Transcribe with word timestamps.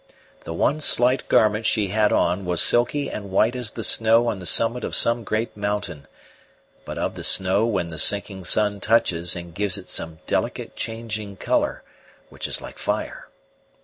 The 0.45 0.53
one 0.55 0.79
slight 0.79 1.27
garment 1.27 1.67
she 1.67 1.89
had 1.89 2.11
on 2.11 2.43
was 2.43 2.59
silky 2.59 3.07
and 3.11 3.29
white 3.29 3.55
as 3.55 3.69
the 3.69 3.83
snow 3.83 4.29
on 4.29 4.39
the 4.39 4.47
summit 4.47 4.83
of 4.83 4.95
some 4.95 5.23
great 5.23 5.55
mountain, 5.55 6.07
but 6.85 6.97
of 6.97 7.13
the 7.13 7.23
snow 7.23 7.67
when 7.67 7.89
the 7.89 7.99
sinking 7.99 8.43
sun 8.43 8.79
touches 8.79 9.35
and 9.35 9.53
gives 9.53 9.77
it 9.77 9.89
some 9.89 10.17
delicate 10.25 10.75
changing 10.75 11.37
colour 11.37 11.83
which 12.29 12.47
is 12.47 12.61
like 12.63 12.79
fire. 12.79 13.29